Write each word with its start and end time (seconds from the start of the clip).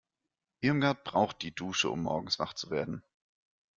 Irmgard 0.61 1.03
braucht 1.03 1.43
die 1.43 1.53
Dusche, 1.53 1.89
um 1.91 2.01
morgens 2.01 2.39
wach 2.39 2.55
zu 2.55 2.71
werden. 2.71 3.03